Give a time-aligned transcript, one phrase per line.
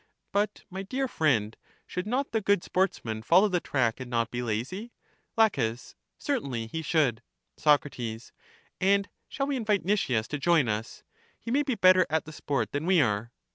[0.31, 1.55] But, my dear friend,
[1.85, 4.93] should not the good sportsman follow the track, and not be lazy?
[5.37, 5.47] La,
[6.17, 7.21] Certainly, he should.
[7.55, 7.85] Soc,
[8.79, 11.03] And shall we invite Nicias to join us?
[11.39, 13.31] he may be better at the sport than we are.